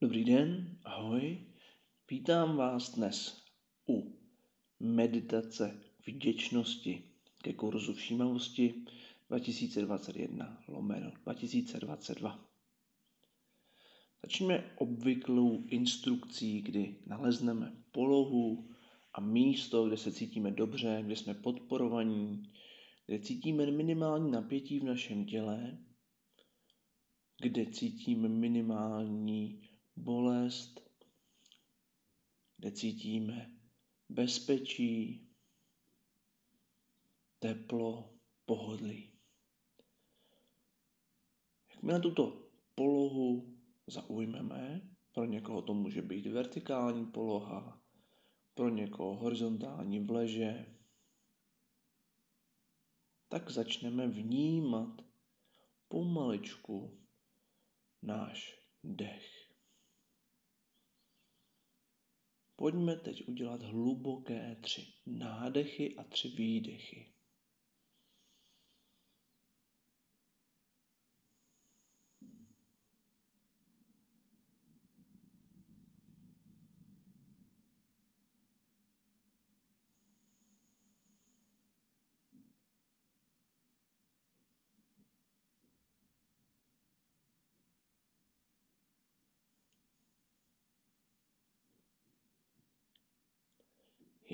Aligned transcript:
Dobrý 0.00 0.24
den, 0.24 0.78
ahoj. 0.84 1.38
Vítám 2.10 2.56
vás 2.56 2.94
dnes 2.94 3.42
u 3.88 4.18
meditace 4.80 5.80
vděčnosti 6.06 7.02
ke 7.42 7.52
kurzu 7.52 7.94
všímavosti 7.94 8.84
2021 9.28 10.62
lomeno 10.68 11.10
2022. 11.22 12.48
Začneme 14.22 14.70
obvyklou 14.76 15.64
instrukcí, 15.68 16.62
kdy 16.62 16.96
nalezneme 17.06 17.82
polohu 17.92 18.70
a 19.12 19.20
místo, 19.20 19.86
kde 19.86 19.96
se 19.96 20.12
cítíme 20.12 20.50
dobře, 20.50 21.02
kde 21.06 21.16
jsme 21.16 21.34
podporovaní, 21.34 22.52
kde 23.06 23.18
cítíme 23.18 23.66
minimální 23.66 24.30
napětí 24.30 24.80
v 24.80 24.84
našem 24.84 25.24
těle, 25.24 25.78
kde 27.42 27.66
cítíme 27.66 28.28
minimální 28.28 29.67
bolest, 29.98 30.80
kde 32.56 32.72
cítíme 32.72 33.58
bezpečí, 34.08 35.28
teplo, 37.38 38.14
pohodlí. 38.44 39.12
Jakmile 41.70 42.00
tuto 42.00 42.50
polohu 42.74 43.58
zaujmeme, 43.86 44.88
pro 45.12 45.24
někoho 45.24 45.62
to 45.62 45.74
může 45.74 46.02
být 46.02 46.26
vertikální 46.26 47.06
poloha, 47.06 47.82
pro 48.54 48.68
někoho 48.68 49.14
horizontální 49.14 50.00
v 50.00 50.10
leže, 50.10 50.74
tak 53.28 53.50
začneme 53.50 54.08
vnímat 54.08 55.02
pomaličku 55.88 56.98
náš 58.02 58.60
dech. 58.84 59.37
Pojďme 62.58 62.96
teď 62.96 63.28
udělat 63.28 63.62
hluboké 63.62 64.56
tři 64.60 64.86
nádechy 65.06 65.94
a 65.96 66.04
tři 66.04 66.28
výdechy. 66.28 67.06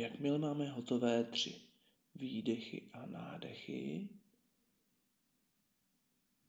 Jakmile 0.04 0.38
máme 0.38 0.68
hotové 0.68 1.24
tři 1.24 1.60
výdechy 2.14 2.90
a 2.92 3.06
nádechy, 3.06 4.08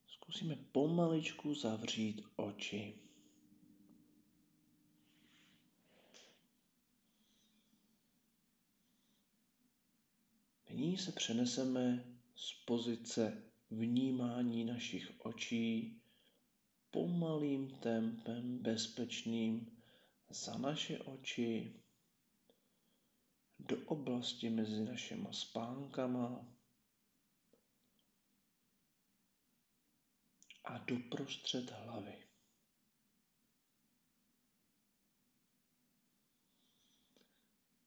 zkusíme 0.08 0.56
pomaličku 0.72 1.54
zavřít 1.56 2.22
oči. 2.36 2.94
Nyní 10.70 10.98
se 10.98 11.12
přeneseme 11.12 12.06
z 12.36 12.54
pozice 12.66 13.44
vnímání 13.72 14.66
našich 14.66 15.12
očí 15.26 16.02
pomalým 16.92 17.70
tempem 17.70 18.58
bezpečným 18.58 19.78
za 20.30 20.58
naše 20.58 21.00
oči 21.00 21.85
do 23.60 23.76
oblasti 23.86 24.50
mezi 24.50 24.86
našimi 24.86 25.28
spánkama 25.32 26.46
a 30.64 30.78
doprostřed 30.78 31.72
hlavy. 31.72 32.26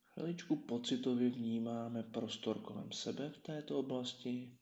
Chviličku 0.07 0.57
pocitově 0.57 1.31
vnímáme 1.31 2.03
prostor 2.03 2.61
kolem 2.61 2.93
sebe 2.93 3.31
v 3.31 3.39
této 3.39 3.79
oblasti. 3.79 4.58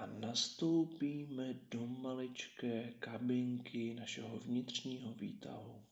A 0.00 0.06
nastoupíme 0.06 1.54
do 1.54 1.86
maličké 1.86 2.92
kabinky 2.92 3.94
našeho 3.94 4.38
vnitřního 4.38 5.14
výtahu. 5.14 5.86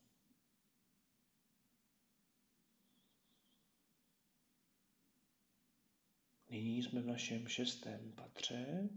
Nyní 6.51 6.83
jsme 6.83 7.01
v 7.03 7.07
našem 7.07 7.49
šestém 7.49 8.13
patře. 8.13 8.89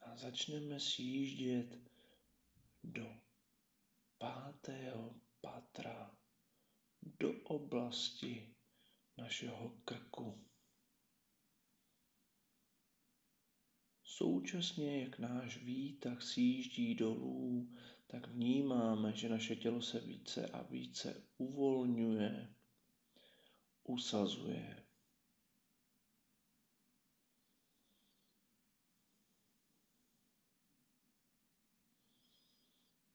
A 0.00 0.16
začneme 0.16 0.80
sjíždět 0.80 1.78
do 2.84 3.29
pátého 4.20 5.14
patra 5.40 6.16
do 7.02 7.32
oblasti 7.44 8.54
našeho 9.18 9.70
krku. 9.84 10.44
Současně, 14.04 15.02
jak 15.02 15.18
náš 15.18 15.56
výtah 15.56 16.22
sjíždí 16.22 16.94
dolů, 16.94 17.74
tak 18.06 18.28
vnímáme, 18.28 19.12
že 19.12 19.28
naše 19.28 19.56
tělo 19.56 19.82
se 19.82 20.00
více 20.00 20.48
a 20.48 20.62
více 20.62 21.22
uvolňuje, 21.38 22.54
usazuje. 23.84 24.79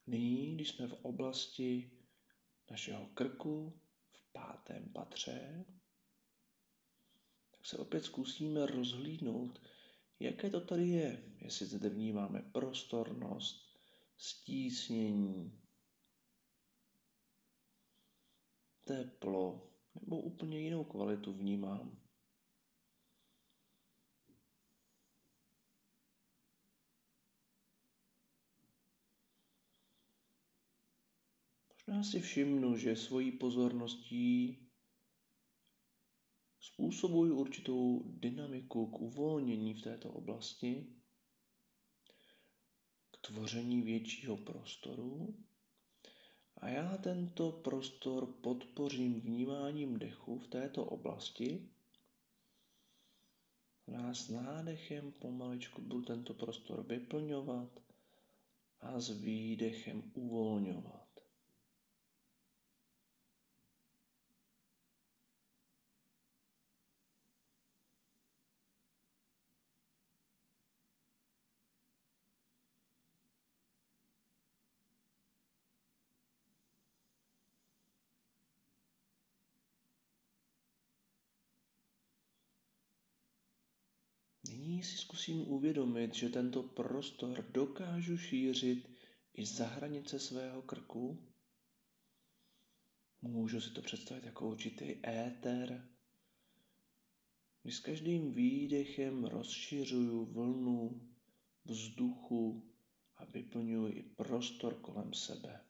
Nyní, 0.06 0.54
když 0.54 0.68
jsme 0.70 0.86
v 0.86 1.04
oblasti 1.04 1.90
našeho 2.70 3.06
krku 3.06 3.80
v 4.12 4.32
pátém 4.32 4.92
patře, 4.92 5.64
tak 7.50 7.66
se 7.66 7.76
opět 7.78 8.04
zkusíme 8.04 8.66
rozhlídnout, 8.66 9.60
jaké 10.20 10.50
to 10.50 10.60
tady 10.60 10.88
je. 10.88 11.34
Jestli 11.38 11.66
zde 11.66 11.88
vnímáme 11.88 12.42
prostornost, 12.42 13.66
stísnění, 14.16 15.60
teplo 18.84 19.70
nebo 20.00 20.20
úplně 20.20 20.60
jinou 20.60 20.84
kvalitu 20.84 21.32
vnímám. 21.32 22.05
Možná 31.86 32.02
si 32.02 32.20
všimnu, 32.20 32.76
že 32.76 32.96
svojí 32.96 33.32
pozorností 33.32 34.58
způsobuji 36.60 37.32
určitou 37.32 38.02
dynamiku 38.06 38.86
k 38.86 39.00
uvolnění 39.00 39.74
v 39.74 39.82
této 39.82 40.12
oblasti, 40.12 40.86
k 43.10 43.26
tvoření 43.26 43.82
většího 43.82 44.36
prostoru. 44.36 45.44
A 46.56 46.68
já 46.68 46.96
tento 46.96 47.52
prostor 47.52 48.26
podpořím 48.26 49.20
vnímáním 49.20 49.98
dechu 49.98 50.38
v 50.38 50.48
této 50.48 50.84
oblasti. 50.84 51.70
Nás 53.86 54.28
nádechem 54.28 55.12
pomaličku 55.12 55.82
budu 55.82 56.02
tento 56.02 56.34
prostor 56.34 56.86
vyplňovat 56.86 57.80
a 58.80 59.00
s 59.00 59.10
výdechem 59.10 60.12
uvolňovat. 60.14 61.05
Nyní 84.76 84.84
si 84.84 84.96
zkusím 84.96 85.48
uvědomit, 85.48 86.14
že 86.14 86.28
tento 86.28 86.62
prostor 86.62 87.42
dokážu 87.50 88.18
šířit 88.18 88.90
i 89.34 89.46
za 89.46 89.66
hranice 89.66 90.18
svého 90.18 90.62
krku 90.62 91.18
Můžu 93.22 93.60
si 93.60 93.70
to 93.70 93.82
představit 93.82 94.24
jako 94.24 94.48
určitý 94.48 94.96
éter, 95.06 95.88
kdy 97.62 97.72
s 97.72 97.80
každým 97.80 98.32
výdechem 98.32 99.24
rozšiřuju 99.24 100.24
vlnu 100.24 101.08
vzduchu 101.64 102.72
a 103.16 103.24
vyplňuji 103.24 103.92
i 103.92 104.02
prostor 104.02 104.74
kolem 104.74 105.14
sebe. 105.14 105.60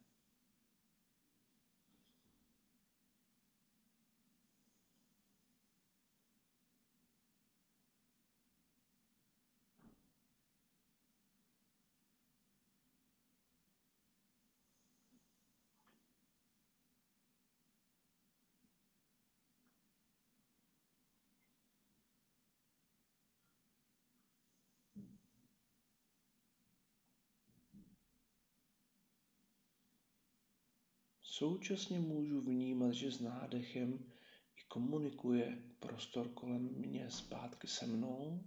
Současně 31.36 32.00
můžu 32.00 32.40
vnímat, 32.40 32.92
že 32.92 33.12
s 33.12 33.20
nádechem 33.20 34.12
i 34.56 34.64
komunikuje 34.68 35.62
prostor 35.78 36.28
kolem 36.28 36.62
mě 36.62 37.10
zpátky 37.10 37.68
se 37.68 37.86
mnou 37.86 38.44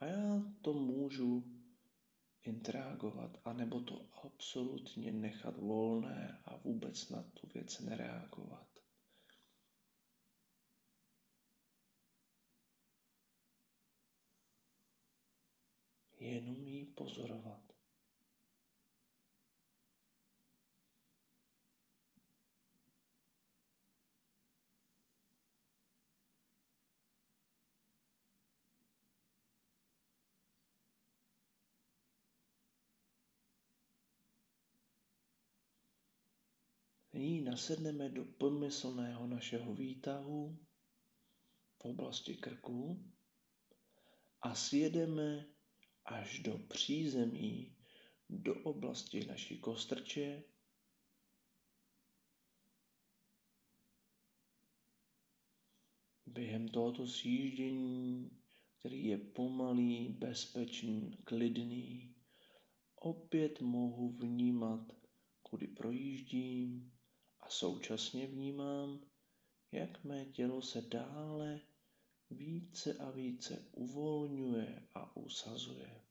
a 0.00 0.06
já 0.06 0.42
to 0.62 0.72
můžu 0.72 1.44
interagovat, 2.42 3.40
anebo 3.44 3.80
to 3.80 4.08
absolutně 4.24 5.12
nechat 5.12 5.56
volné 5.56 6.42
a 6.44 6.56
vůbec 6.56 7.08
na 7.08 7.22
tu 7.22 7.48
věc 7.54 7.80
nereagovat. 7.80 8.68
Jenom 16.18 16.68
ji 16.68 16.86
pozorovat. 16.86 17.71
Nyní 37.22 37.40
nasedneme 37.40 38.08
do 38.08 38.24
pomyslného 38.24 39.26
našeho 39.26 39.74
výtahu 39.74 40.58
v 41.78 41.80
oblasti 41.80 42.34
krku 42.36 42.98
a 44.42 44.54
sjedeme 44.54 45.46
až 46.04 46.38
do 46.38 46.58
přízemí, 46.58 47.76
do 48.30 48.54
oblasti 48.62 49.24
naší 49.26 49.58
kostrče. 49.60 50.42
Během 56.26 56.68
tohoto 56.68 57.06
sjíždění, 57.06 58.30
který 58.78 59.04
je 59.06 59.18
pomalý, 59.18 60.08
bezpečný, 60.08 61.16
klidný, 61.24 62.14
opět 62.94 63.60
mohu 63.60 64.12
vnímat, 64.12 64.92
kudy 65.42 65.66
projíždím, 65.68 66.91
současně 67.52 68.26
vnímám, 68.26 69.00
jak 69.72 70.04
mé 70.04 70.24
tělo 70.24 70.62
se 70.62 70.82
dále 70.82 71.60
více 72.30 72.94
a 72.94 73.10
více 73.10 73.64
uvolňuje 73.72 74.88
a 74.94 75.16
usazuje. 75.16 76.02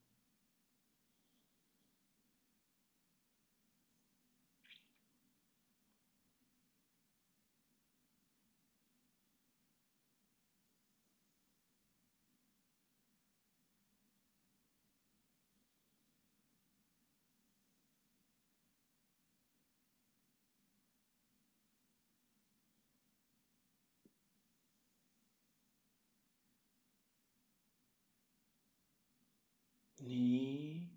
Nyní 30.01 30.89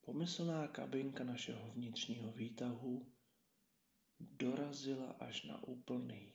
pomyslná 0.00 0.68
kabinka 0.68 1.24
našeho 1.24 1.70
vnitřního 1.70 2.32
výtahu 2.32 3.12
dorazila 4.20 5.12
až 5.12 5.42
na 5.42 5.64
úplný 5.64 6.34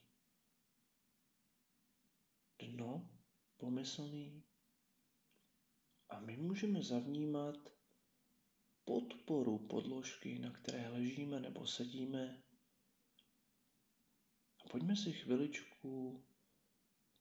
dno 2.60 3.10
pomyslný 3.58 4.44
a 6.10 6.20
my 6.20 6.38
můžeme 6.38 6.84
zavnímat 6.84 7.56
podporu 8.84 9.68
podložky, 9.68 10.40
na 10.40 10.52
které 10.52 10.90
ležíme 10.90 11.40
nebo 11.40 11.68
sedíme. 11.68 12.44
A 14.66 14.70
pojďme 14.70 14.96
si 14.96 15.14
chviličku 15.14 16.26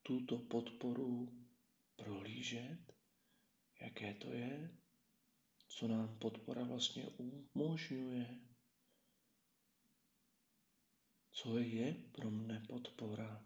tuto 0.03 0.39
podporu 0.39 1.47
prohlížet 1.95 2.94
jaké 3.79 4.13
to 4.13 4.33
je, 4.33 4.77
co 5.67 5.87
nám 5.87 6.19
podpora 6.19 6.63
vlastně 6.63 7.07
umožňuje, 7.07 8.39
co 11.31 11.57
je 11.57 11.93
pro 11.93 12.31
mne 12.31 12.63
podpora. 12.67 13.45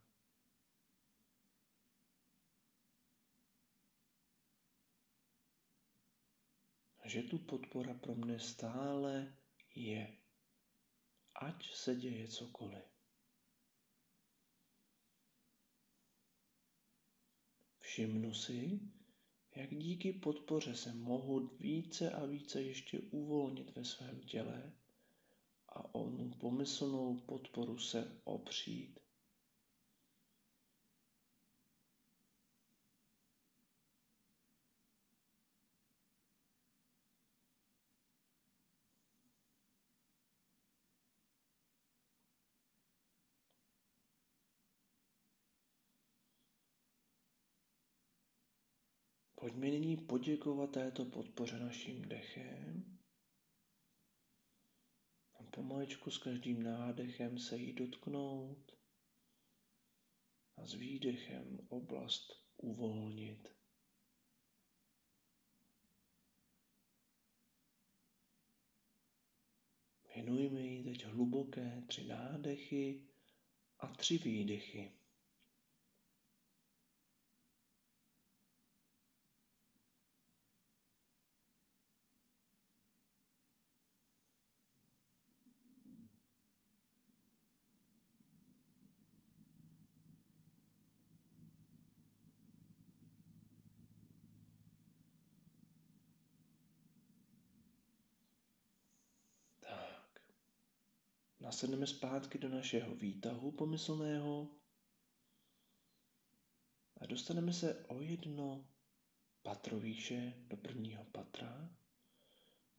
Že 7.06 7.24
tu 7.24 7.38
podpora 7.38 7.94
pro 7.94 8.14
mne 8.16 8.38
stále 8.40 9.34
je, 9.74 10.18
ať 11.36 11.74
se 11.74 11.96
děje 11.96 12.28
cokoliv. 12.28 12.86
Všimnu 17.80 18.34
si, 18.34 18.80
jak 19.60 19.76
díky 19.76 20.14
podpoře 20.14 20.76
se 20.76 20.94
mohu 20.94 21.52
více 21.60 22.12
a 22.12 22.26
více 22.26 22.62
ještě 22.62 23.00
uvolnit 23.00 23.76
ve 23.76 23.86
svém 23.86 24.22
těle 24.22 24.74
a 25.70 25.96
onu 25.96 26.32
pomyslnou 26.40 27.18
podporu 27.18 27.78
se 27.78 28.22
opřít. 28.24 29.00
Pojďme 49.60 49.80
nyní 49.80 49.98
poděkovat 49.98 50.72
této 50.72 51.06
podpoře 51.06 51.60
naším 51.60 52.02
dechem 52.02 52.98
a 55.34 55.44
pomaličku 55.44 56.12
s 56.12 56.18
každým 56.18 56.64
nádechem 56.64 57.40
se 57.40 57.58
jí 57.58 57.74
dotknout 57.74 58.72
a 60.56 60.68
s 60.68 60.74
výdechem 60.74 61.60
oblast 61.70 62.34
uvolnit. 62.58 63.56
Věnujme 70.16 70.62
jí 70.62 70.84
teď 70.84 71.06
hluboké 71.06 71.84
tři 71.88 72.08
nádechy 72.08 73.08
a 73.80 73.88
tři 73.88 74.18
výdechy. 74.18 75.00
Nasedneme 101.60 101.88
zpátky 101.88 102.38
do 102.38 102.50
našeho 102.50 102.96
výtahu 102.96 103.52
pomyslného 103.52 104.48
a 106.98 107.06
dostaneme 107.06 107.54
se 107.54 107.86
o 107.88 108.02
jedno 108.02 108.68
patro 109.42 109.80
výše 109.80 110.34
do 110.48 110.58
prvního 110.58 111.04
patra, 111.04 111.70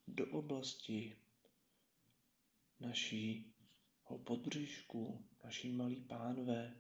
do 0.09 0.27
oblasti 0.27 1.17
našího 2.81 4.19
podbřišku, 4.25 5.25
naší 5.45 5.73
malý 5.73 6.01
pánve. 6.01 6.77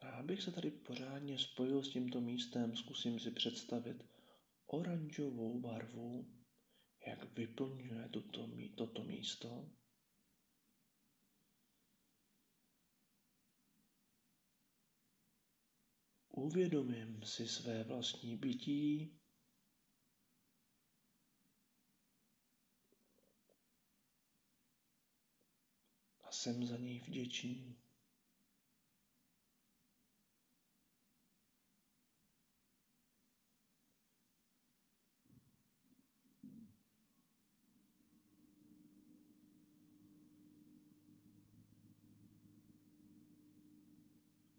A 0.00 0.08
abych 0.08 0.42
se 0.42 0.52
tady 0.52 0.70
pořádně 0.70 1.38
spojil 1.38 1.82
s 1.82 1.88
tímto 1.88 2.20
místem, 2.20 2.76
zkusím 2.76 3.20
si 3.20 3.30
představit 3.30 4.19
oranžovou 4.72 5.60
barvu, 5.60 6.26
jak 7.06 7.38
vyplňuje 7.38 8.08
toto, 8.08 8.48
toto 8.76 9.04
místo. 9.04 9.70
Uvědomím 16.28 17.22
si 17.22 17.48
své 17.48 17.84
vlastní 17.84 18.36
bytí, 18.36 19.20
a 26.24 26.32
jsem 26.32 26.66
za 26.66 26.76
něj 26.76 27.00
vděčný. 27.00 27.79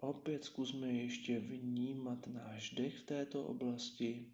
Opět 0.04 0.44
zkusme 0.44 0.88
ještě 0.88 1.40
vnímat 1.40 2.28
náš 2.28 2.70
dech 2.70 2.98
v 2.98 3.04
této 3.06 3.46
oblasti 3.46 4.26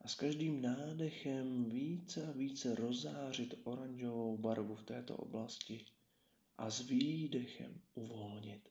a 0.00 0.08
s 0.08 0.14
každým 0.14 0.62
nádechem 0.62 1.64
více 1.70 2.26
a 2.26 2.32
více 2.32 2.74
rozářit 2.74 3.54
oranžovou 3.64 4.38
barvu 4.38 4.74
v 4.74 4.82
této 4.82 5.16
oblasti 5.16 5.84
a 6.58 6.70
s 6.70 6.80
výdechem 6.80 7.80
uvolnit. 7.94 8.68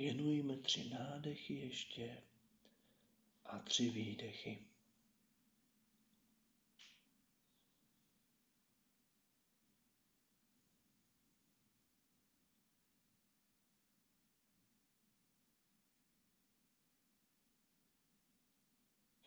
Věnujeme 0.00 0.56
tři 0.56 0.88
nádechy 0.90 1.54
ještě 1.54 2.22
a 3.44 3.58
tři 3.58 3.90
výdechy. 3.90 4.58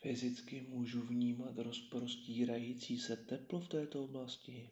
Fyzicky 0.02 0.62
můžu 0.62 1.02
vnímat 1.02 1.58
rozprostírající 1.58 3.00
se 3.00 3.18
teplo 3.18 3.60
v 3.60 3.68
této 3.68 4.04
oblasti. 4.04 4.70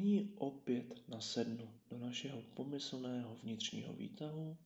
Nyní 0.00 0.34
opět 0.38 1.08
nasednu 1.08 1.80
do 1.90 1.98
našeho 1.98 2.42
pomyslného 2.42 3.36
vnitřního 3.36 3.92
výtahu 3.94 4.58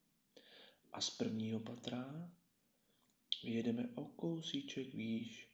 a 0.93 1.01
z 1.01 1.11
prvního 1.11 1.61
patra 1.61 2.31
vyjedeme 3.45 3.89
o 3.95 4.05
kousíček 4.05 4.95
výš 4.95 5.49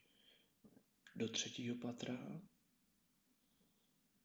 do 1.16 1.28
třetího 1.28 1.76
patra, 1.76 2.40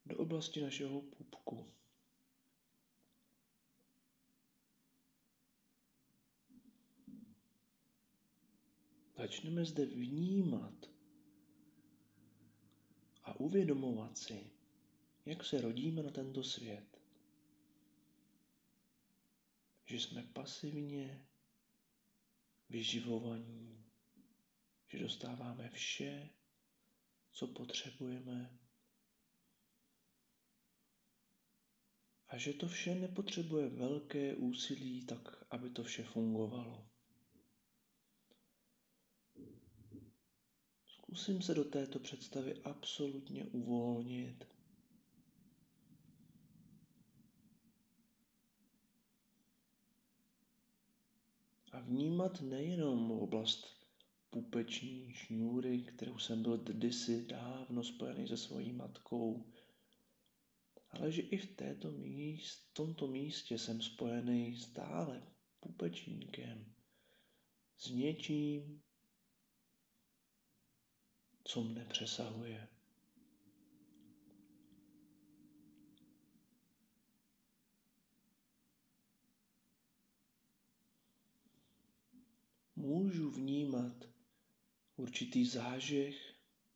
do 0.05 0.17
oblasti 0.17 0.62
našeho 0.62 1.01
pupku. 1.01 1.74
Začneme 9.17 9.65
zde 9.65 9.85
vnímat 9.85 10.85
a 13.24 13.39
uvědomovat 13.39 14.17
si, 14.17 14.54
jak 15.25 15.46
se 15.46 15.62
rodíme 15.62 16.03
na 16.03 16.12
tento 16.12 16.44
svět. 16.44 17.01
Že 19.86 19.96
jsme 20.00 20.24
pasivně 20.24 21.25
vyživovaní, 22.70 23.86
že 24.88 25.00
dostáváme 25.00 25.70
vše, 25.70 26.29
co 27.32 27.48
potřebujeme 27.48 28.60
a 32.27 32.38
že 32.38 32.53
to 32.53 32.67
vše 32.67 32.96
nepotřebuje 32.96 33.70
velké 33.70 34.36
úsilí 34.36 35.05
tak, 35.05 35.44
aby 35.50 35.70
to 35.70 35.84
vše 35.84 36.03
fungovalo. 36.03 36.88
Zkusím 40.86 41.41
se 41.41 41.53
do 41.53 41.63
této 41.63 42.00
představy 42.00 42.62
absolutně 42.63 43.46
uvolnit 43.46 44.54
a 51.75 51.79
vnímat 51.79 52.41
nejenom 52.41 53.12
oblast 53.12 53.65
pupeční 54.29 55.13
šňůry, 55.13 55.82
kterou 55.82 56.17
jsem 56.17 56.44
byl 56.44 56.58
kdysi 56.58 57.25
dávno 57.25 57.84
spojený 57.84 58.27
se 58.27 58.38
svojí 58.38 58.74
matkou, 58.74 59.53
ale 60.89 61.12
že 61.12 61.22
i 61.22 61.38
v 61.38 61.55
této 61.55 61.91
míst, 61.91 62.74
tomto 62.74 63.08
místě 63.08 63.58
jsem 63.58 63.82
spojený 63.82 64.58
stále 64.58 65.27
pupečníkem, 65.60 66.74
s 67.77 67.89
něčím, 67.89 68.82
co 71.44 71.63
mne 71.63 71.86
přesahuje. 71.86 72.75
Můžu 82.85 83.31
vnímat 83.31 84.05
určitý 84.95 85.45
zážeh, 85.45 86.33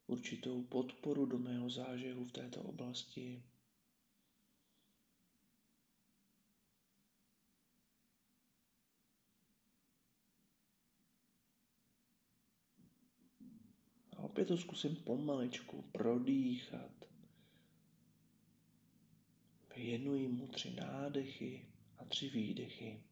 určitou 0.07 0.63
podporu 0.63 1.25
do 1.25 1.37
mého 1.39 1.69
zážehu 1.69 2.25
v 2.25 2.31
této 2.31 2.61
oblasti. 2.63 3.43
A 14.17 14.19
opět 14.23 14.45
to 14.45 14.57
zkusím 14.57 14.95
pomaličku 14.95 15.81
prodýchat. 15.91 16.91
Věnuji 19.75 20.27
mu 20.27 20.47
tři 20.47 20.71
nádechy 20.75 21.65
a 21.97 22.05
tři 22.05 22.29
výdechy. 22.29 23.03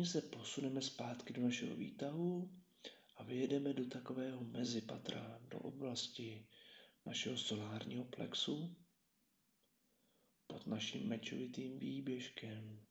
Nyní 0.00 0.08
se 0.08 0.20
posuneme 0.22 0.82
zpátky 0.82 1.32
do 1.32 1.42
našeho 1.42 1.76
výtahu 1.76 2.50
a 3.16 3.22
vyjedeme 3.24 3.72
do 3.72 3.86
takového 3.86 4.44
mezipatra, 4.44 5.38
do 5.48 5.58
oblasti 5.58 6.46
našeho 7.06 7.36
solárního 7.38 8.04
plexu 8.04 8.76
pod 10.46 10.66
naším 10.66 11.08
mečovitým 11.08 11.78
výběžkem 11.78 12.86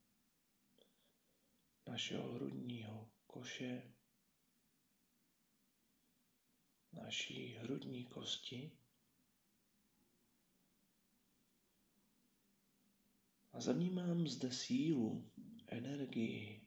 našeho 1.87 2.33
hrudního 2.33 3.11
koše, 3.27 3.93
naší 6.93 7.53
hrudní 7.53 8.05
kosti 8.05 8.71
a 13.53 13.61
zavnímám 13.61 14.27
zde 14.27 14.51
sílu, 14.51 15.31
energii, 15.67 16.58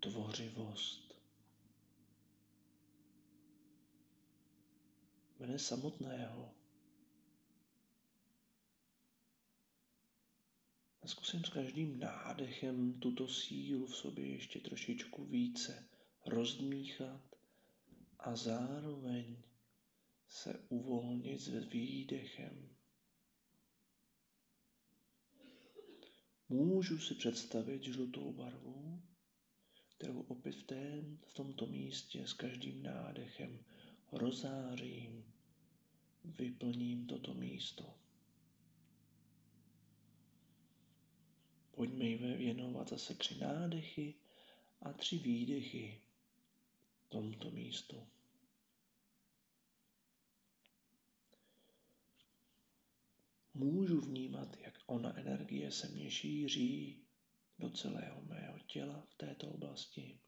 tvořivost. 0.00 1.14
Mene 5.38 5.58
samotného. 5.58 6.54
A 11.02 11.08
zkusím 11.08 11.44
s 11.44 11.48
každým 11.48 11.98
nádechem 11.98 13.00
tuto 13.00 13.28
sílu 13.28 13.86
v 13.86 13.96
sobě 13.96 14.26
ještě 14.26 14.60
trošičku 14.60 15.24
více 15.24 15.88
rozdmíchat 16.26 17.36
a 18.18 18.36
zároveň 18.36 19.36
se 20.28 20.66
uvolnit 20.68 21.40
s 21.40 21.48
výdechem. 21.48 22.68
Můžu 26.48 26.98
si 26.98 27.14
představit 27.14 27.82
žlutou 27.82 28.32
barvu, 28.32 29.02
kterou 30.00 30.20
opět 30.20 30.72
v, 31.26 31.34
tomto 31.34 31.66
místě 31.66 32.26
s 32.26 32.32
každým 32.32 32.82
nádechem 32.82 33.64
rozářím, 34.12 35.24
vyplním 36.24 37.06
toto 37.06 37.34
místo. 37.34 37.94
Pojďme 41.70 42.04
jí 42.04 42.16
věnovat 42.16 42.88
zase 42.88 43.14
tři 43.14 43.38
nádechy 43.38 44.14
a 44.82 44.92
tři 44.92 45.18
výdechy 45.18 46.00
tomuto 47.08 47.50
místu. 47.50 48.06
Můžu 53.54 54.00
vnímat, 54.00 54.56
jak 54.60 54.74
ona 54.86 55.16
energie 55.16 55.70
se 55.70 55.88
mě 55.88 56.10
šíří 56.10 57.09
do 57.60 57.70
celého 57.70 58.22
mého 58.22 58.58
těla 58.58 59.06
v 59.06 59.14
této 59.14 59.48
oblasti, 59.48 60.20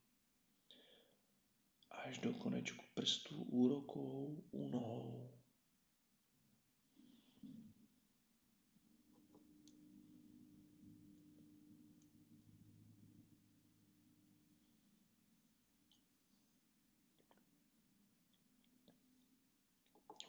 až 1.91 2.17
do 2.17 2.33
konečku 2.33 2.85
prstů 2.93 3.43
u 3.43 3.67
rukou, 3.67 4.43
u 4.51 4.69
nohou. 4.69 5.29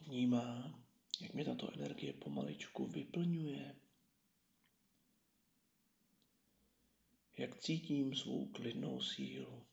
Vnímám, 0.00 0.84
jak 1.20 1.34
mě 1.34 1.44
tato 1.44 1.74
energie 1.74 2.12
pomaličku 2.12 2.86
vyplňuje. 2.86 3.83
Jak 7.36 7.56
cítím 7.58 8.14
svou 8.14 8.46
klidnou 8.46 9.00
sílu. 9.00 9.66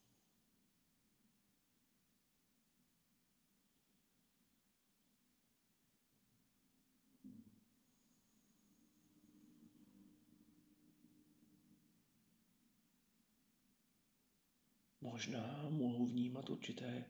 Možná 15.02 15.70
mohu 15.70 16.06
vnímat 16.06 16.50
určité 16.50 17.10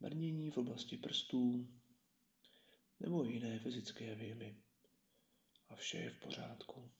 brnění 0.00 0.50
v 0.50 0.56
oblasti 0.58 0.96
prstů, 0.96 1.68
nebo 3.00 3.24
jiné 3.24 3.58
fyzické 3.58 4.14
věmy. 4.14 4.56
A 5.68 5.76
vše 5.76 5.98
je 5.98 6.10
v 6.10 6.20
pořádku. 6.20 6.90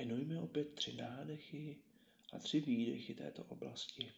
Věnujme 0.00 0.29
opět 0.40 0.74
tři 0.74 0.92
nádechy 0.96 1.76
a 2.32 2.38
tři 2.38 2.60
výdechy 2.60 3.14
této 3.14 3.44
oblasti. 3.44 4.12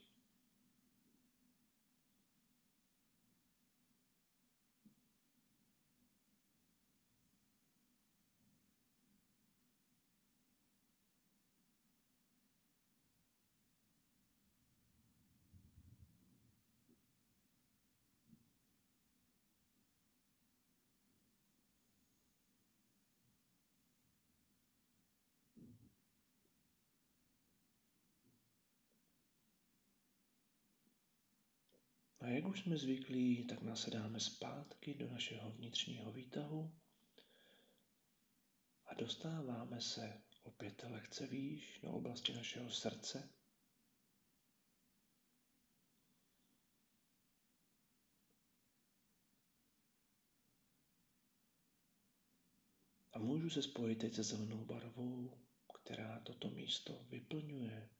Jak 32.33 32.45
už 32.47 32.61
jsme 32.61 32.77
zvyklí, 32.77 33.47
tak 33.47 33.62
nasedáme 33.62 34.21
zpátky 34.21 34.95
do 34.95 35.11
našeho 35.11 35.51
vnitřního 35.51 36.12
výtahu 36.12 36.75
a 38.87 38.95
dostáváme 38.95 39.81
se 39.81 40.23
opět 40.42 40.83
lehce 40.88 41.27
výš 41.27 41.81
do 41.83 41.92
oblasti 41.92 42.33
našeho 42.33 42.71
srdce. 42.71 43.29
A 53.12 53.18
můžu 53.18 53.51
se 53.51 53.62
spojit 53.62 53.99
teď 53.99 54.14
se 54.14 54.23
zelenou 54.23 54.64
barvou, 54.64 55.38
která 55.83 56.21
toto 56.21 56.51
místo 56.51 57.05
vyplňuje. 57.11 57.90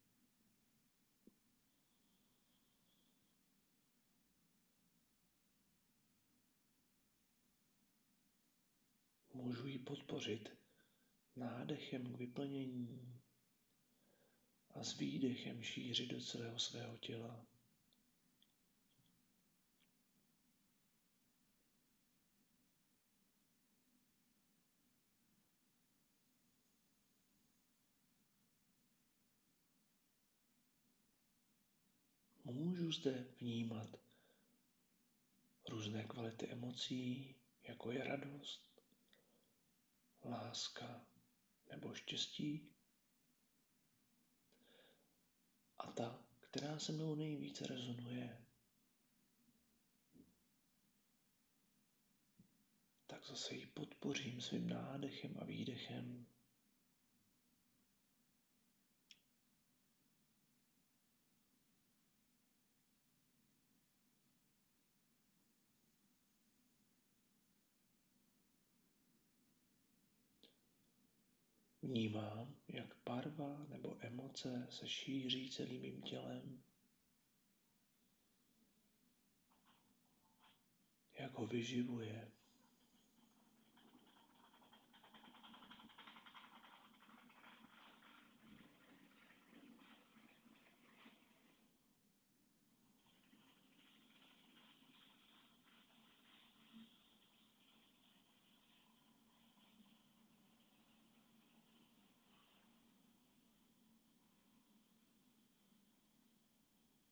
Můžu 9.43 9.67
ji 9.67 9.79
podpořit 9.79 10.49
nádechem 11.35 12.13
k 12.13 12.17
vyplnění 12.17 13.21
a 14.69 14.83
s 14.83 14.97
výdechem 14.97 15.63
šířit 15.63 16.09
do 16.09 16.21
celého 16.21 16.59
svého 16.59 16.97
těla. 16.97 17.45
Můžu 32.43 32.91
zde 32.91 33.27
vnímat 33.39 33.89
různé 35.69 36.03
kvality 36.03 36.47
emocí, 36.47 37.35
jako 37.63 37.91
je 37.91 38.03
radost, 38.03 38.72
láska 40.25 41.05
nebo 41.69 41.93
štěstí. 41.93 42.69
A 45.77 45.91
ta, 45.91 46.25
která 46.39 46.79
se 46.79 46.91
mnou 46.91 47.15
nejvíce 47.15 47.67
rezonuje, 47.67 48.45
tak 53.07 53.25
zase 53.25 53.55
ji 53.55 53.65
podpořím 53.65 54.41
svým 54.41 54.69
nádechem 54.69 55.37
a 55.41 55.45
výdechem. 55.45 56.32
Vnímám, 71.83 72.55
jak 72.67 72.95
barva 73.05 73.65
nebo 73.69 73.97
emoce 73.99 74.67
se 74.69 74.87
šíří 74.87 75.49
celým 75.49 75.81
mým 75.81 76.01
tělem, 76.01 76.63
jak 81.19 81.33
ho 81.33 81.47
vyživuje. 81.47 82.31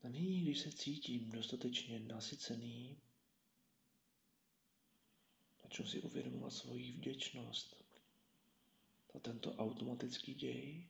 A 0.03 0.09
nyní, 0.21 0.41
když 0.41 0.59
se 0.59 0.71
cítím 0.71 1.31
dostatečně 1.31 1.99
nasycený, 1.99 2.97
začnu 5.63 5.85
si 5.85 6.01
uvědomovat 6.01 6.53
svoji 6.53 6.91
vděčnost 6.91 7.83
za 9.13 9.19
tento 9.19 9.55
automatický 9.55 10.33
děj 10.33 10.89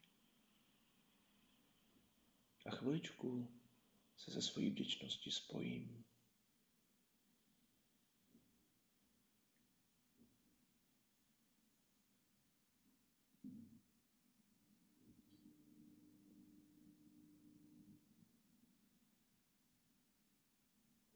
a 2.66 2.72
chviličku 2.72 3.48
se 4.18 4.32
ze 4.32 4.42
svojí 4.42 4.70
vděčnosti 4.70 5.32
spojím. 5.32 6.04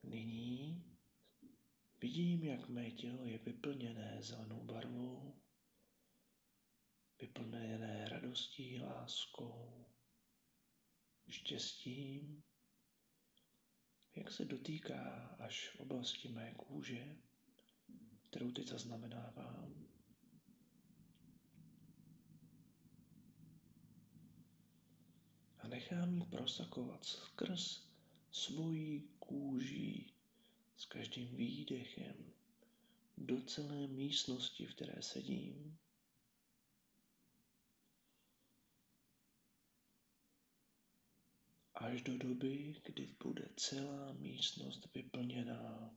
Nyní 0.02 0.84
vidím, 2.16 2.44
jak 2.44 2.68
mé 2.68 2.90
tělo 2.90 3.24
je 3.24 3.38
vyplněné 3.38 4.22
zelenou 4.22 4.64
barvou, 4.64 5.42
vyplněné 7.20 8.08
radostí, 8.08 8.80
láskou, 8.80 9.86
štěstím, 11.28 12.42
jak 14.14 14.30
se 14.30 14.44
dotýká 14.44 15.36
až 15.38 15.68
v 15.68 15.80
oblasti 15.80 16.28
mé 16.28 16.54
kůže, 16.54 17.16
kterou 18.22 18.50
teď 18.50 18.68
zaznamenávám. 18.68 19.86
A 25.58 25.68
nechám 25.68 26.14
ji 26.14 26.24
prosakovat 26.24 27.04
skrz 27.04 27.90
svojí 28.30 29.00
kůží 29.18 30.15
s 30.76 30.84
každým 30.86 31.36
výdechem 31.36 32.32
do 33.16 33.42
celé 33.42 33.86
místnosti, 33.86 34.66
v 34.66 34.74
které 34.74 35.02
sedím. 35.02 35.78
Až 41.74 42.02
do 42.02 42.18
doby, 42.18 42.74
kdy 42.84 43.16
bude 43.22 43.48
celá 43.56 44.12
místnost 44.12 44.88
vyplněná. 44.94 45.96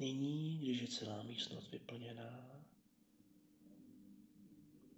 Nyní, 0.00 0.58
když 0.58 0.80
je 0.80 0.88
celá 0.88 1.22
místnost 1.22 1.70
vyplněná, 1.70 2.64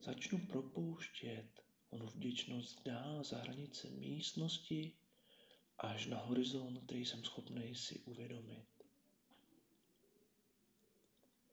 začnu 0.03 0.47
propouštět 0.47 1.63
onu 1.91 2.07
vděčnost 2.07 2.83
dál 2.85 3.25
za 3.25 3.39
hranice 3.39 3.91
místnosti 3.91 4.93
až 5.79 6.07
na 6.07 6.19
horizont, 6.19 6.85
který 6.85 7.07
jsem 7.07 7.25
schopný 7.25 7.75
si 7.75 7.99
uvědomit. 7.99 8.67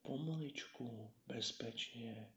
Pomaličku, 0.02 1.14
bezpečně, 1.28 2.34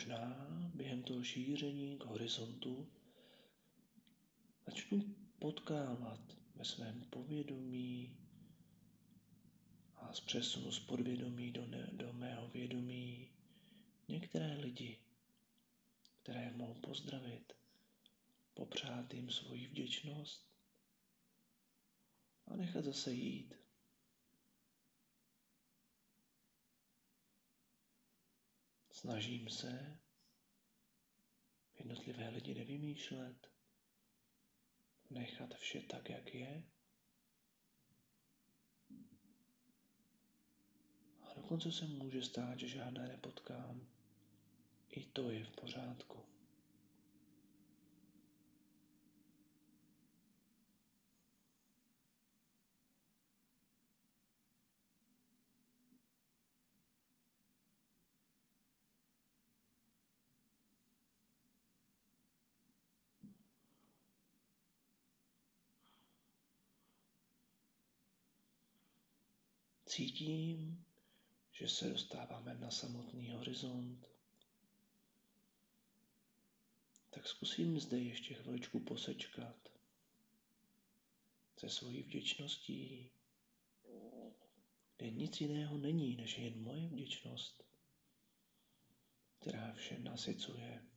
možná 0.00 0.46
během 0.74 1.02
toho 1.02 1.24
šíření 1.24 1.98
k 1.98 2.04
horizontu 2.04 2.88
začnu 4.66 5.14
potkávat 5.38 6.20
ve 6.54 6.64
svém 6.64 7.04
povědomí 7.10 8.16
a 9.96 10.12
z 10.12 10.20
přesunu 10.20 10.72
z 10.72 10.80
podvědomí 10.80 11.52
do, 11.52 11.66
ne, 11.66 11.90
do 11.92 12.12
mého 12.12 12.48
vědomí 12.48 13.30
některé 14.08 14.56
lidi, 14.56 14.98
které 16.22 16.52
mohu 16.52 16.74
pozdravit, 16.74 17.52
popřát 18.54 19.14
jim 19.14 19.30
svoji 19.30 19.66
vděčnost 19.66 20.50
a 22.46 22.56
nechat 22.56 22.84
zase 22.84 23.12
jít. 23.12 23.54
Snažím 29.00 29.48
se 29.48 29.98
jednotlivé 31.78 32.28
lidi 32.28 32.54
nevymýšlet, 32.54 33.50
nechat 35.10 35.54
vše 35.54 35.80
tak, 35.80 36.10
jak 36.10 36.34
je. 36.34 36.62
A 41.22 41.34
dokonce 41.36 41.72
se 41.72 41.86
může 41.86 42.22
stát, 42.22 42.58
že 42.58 42.68
žádné 42.68 43.08
nepotkám. 43.08 43.88
I 44.90 45.04
to 45.04 45.30
je 45.30 45.44
v 45.44 45.50
pořádku. 45.50 46.24
Cítím, 69.90 70.84
že 71.52 71.68
se 71.68 71.88
dostáváme 71.88 72.54
na 72.54 72.70
samotný 72.70 73.30
horizont. 73.30 74.06
Tak 77.10 77.26
zkusím 77.26 77.80
zde 77.80 77.98
ještě 77.98 78.34
chviličku 78.34 78.80
posečkat 78.80 79.68
se 81.58 81.68
svojí 81.68 82.02
vděčností, 82.02 83.10
kde 84.96 85.10
nic 85.10 85.40
jiného 85.40 85.78
není, 85.78 86.16
než 86.16 86.38
jen 86.38 86.62
moje 86.62 86.88
vděčnost, 86.88 87.64
která 89.38 89.72
vše 89.72 89.98
nasycuje. 89.98 90.89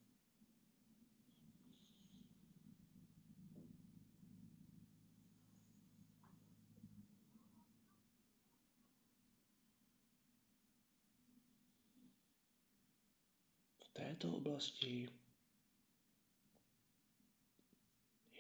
Této 13.93 14.31
oblasti 14.35 15.09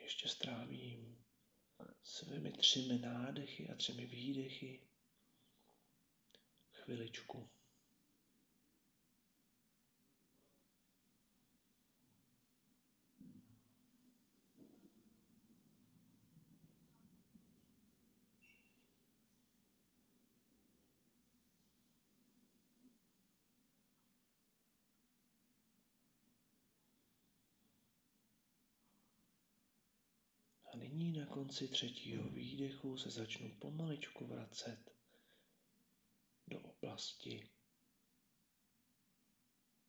ještě 0.01 0.29
strávím 0.29 1.25
svými 2.03 2.51
třemi 2.51 2.99
nádechy 2.99 3.69
a 3.69 3.75
třemi 3.75 4.05
výdechy 4.05 4.81
chviličku. 6.71 7.49
Nyní 30.93 31.19
na 31.19 31.25
konci 31.25 31.67
třetího 31.67 32.29
výdechu 32.29 32.97
se 32.97 33.09
začnu 33.09 33.55
pomaličku 33.59 34.27
vracet 34.27 34.95
do 36.47 36.59
oblasti 36.61 37.49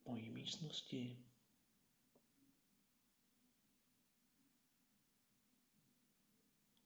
mojí 0.05 0.31
místnosti. 0.31 1.25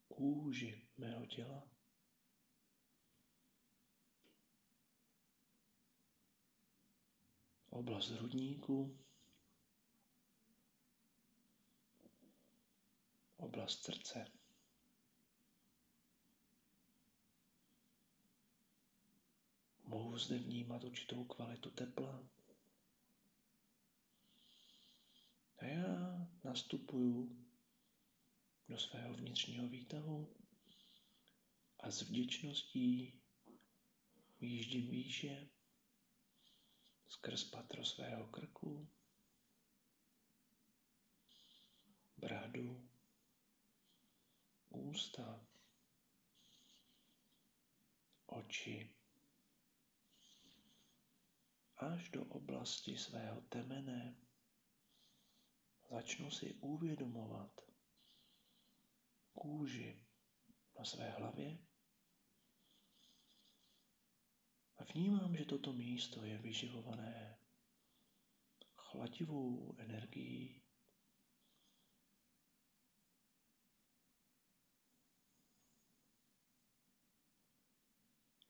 Kůži 0.09 0.89
mého 0.97 1.27
těla. 1.27 1.71
Oblast 7.71 8.09
hrudníku. 8.11 9.08
Oblast 13.39 13.83
srdce. 13.83 14.33
Mohu 19.85 20.19
zde 20.19 20.39
vnímat 20.39 20.85
určitou 20.85 21.25
kvalitu 21.25 21.71
tepla. 21.71 22.29
A 25.59 25.65
já 25.65 26.29
nastupuju 26.45 27.47
do 28.69 28.79
svého 28.79 29.15
vnitřního 29.15 29.69
výtahu 29.69 30.37
a 31.81 31.91
s 31.91 32.03
vděčností 32.03 33.21
výjíždím 34.41 34.91
výše 34.91 35.49
skrz 37.09 37.45
patro 37.45 37.85
svého 37.85 38.27
krku, 38.27 38.89
bradu, 42.17 42.88
ústa, 44.79 45.47
oči, 48.27 48.95
až 51.77 52.11
do 52.11 52.25
oblasti 52.25 52.97
svého 52.97 53.41
temene. 53.41 54.17
Začnu 55.91 56.31
si 56.31 56.55
uvědomovat 56.55 57.61
kůži 59.33 60.07
na 60.79 60.85
své 60.85 61.11
hlavě 61.11 61.59
a 64.77 64.85
vnímám, 64.85 65.37
že 65.37 65.45
toto 65.45 65.73
místo 65.73 66.25
je 66.25 66.39
vyživované 66.39 67.39
chladivou 68.77 69.77
energií 69.79 70.68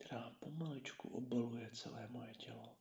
která 0.09 0.31
pomaličku 0.39 1.09
obaluje 1.09 1.71
celé 1.71 2.09
moje 2.09 2.35
tělo. 2.35 2.77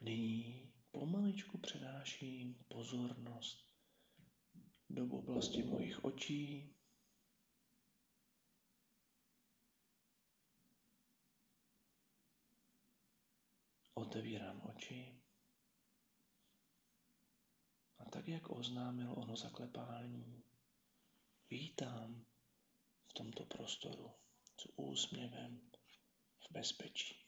Nyní 0.00 0.72
pomaličku 0.90 1.58
přenáším 1.58 2.54
pozornost 2.68 3.74
do 4.90 5.04
oblasti 5.06 5.62
mojich 5.62 6.04
očí, 6.04 6.73
Otevírám 13.94 14.60
oči 14.64 15.22
a 17.98 18.04
tak, 18.04 18.28
jak 18.28 18.50
oznámil 18.50 19.12
ono 19.16 19.36
zaklepání, 19.36 20.44
vítám 21.50 22.26
v 23.06 23.12
tomto 23.12 23.46
prostoru 23.46 24.10
s 24.60 24.68
úsměvem 24.76 25.70
v 26.40 26.52
bezpečí. 26.52 27.23